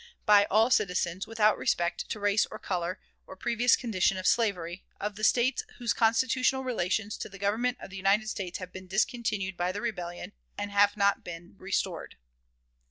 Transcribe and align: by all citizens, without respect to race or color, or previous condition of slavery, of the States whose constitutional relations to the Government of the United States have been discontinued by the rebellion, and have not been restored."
by 0.25 0.45
all 0.49 0.71
citizens, 0.71 1.27
without 1.27 1.59
respect 1.59 2.09
to 2.09 2.19
race 2.19 2.47
or 2.49 2.57
color, 2.57 2.99
or 3.27 3.35
previous 3.35 3.75
condition 3.75 4.17
of 4.17 4.25
slavery, 4.25 4.83
of 4.99 5.15
the 5.15 5.23
States 5.23 5.61
whose 5.77 5.93
constitutional 5.93 6.63
relations 6.63 7.15
to 7.15 7.29
the 7.29 7.37
Government 7.37 7.77
of 7.79 7.91
the 7.91 7.97
United 7.97 8.27
States 8.27 8.57
have 8.57 8.71
been 8.73 8.87
discontinued 8.87 9.55
by 9.55 9.71
the 9.71 9.79
rebellion, 9.79 10.31
and 10.57 10.71
have 10.71 10.97
not 10.97 11.23
been 11.23 11.53
restored." 11.59 12.15